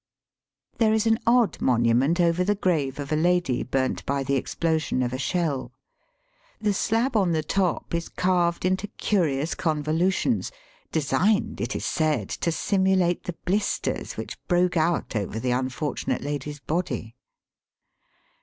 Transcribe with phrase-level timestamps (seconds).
[0.79, 5.03] There is an odd monument over the grave of a lady burnt by the explosion
[5.03, 5.71] of a shell.
[6.59, 10.51] The slab on the top is carved into curious convolutions,
[10.91, 16.21] designed, it is said, to simulate the blisters which broke out over the unfortu nate
[16.21, 17.15] lady's body.